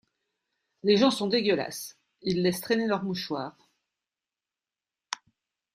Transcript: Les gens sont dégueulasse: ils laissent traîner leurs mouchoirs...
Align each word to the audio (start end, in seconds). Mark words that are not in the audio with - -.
Les 0.81 0.97
gens 0.97 1.11
sont 1.11 1.27
dégueulasse: 1.27 1.95
ils 2.23 2.41
laissent 2.41 2.61
traîner 2.61 2.87
leurs 2.87 3.03
mouchoirs... 3.03 3.69